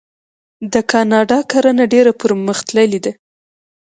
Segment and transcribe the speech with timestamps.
[0.73, 3.11] د کاناډا کرنه ډیره پرمختللې ده.